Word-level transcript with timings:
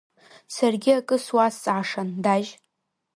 Саргьы 0.55 0.91
акы 0.99 1.17
суазҵаашан, 1.25 2.09
Дажь? 2.23 2.51